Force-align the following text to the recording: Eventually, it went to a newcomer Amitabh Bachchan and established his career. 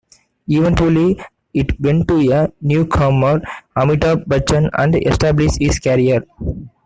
Eventually, 0.47 1.23
it 1.53 1.79
went 1.79 2.07
to 2.07 2.17
a 2.33 2.51
newcomer 2.59 3.39
Amitabh 3.77 4.25
Bachchan 4.25 4.67
and 4.73 4.95
established 4.95 5.59
his 5.59 5.77
career. 5.77 6.25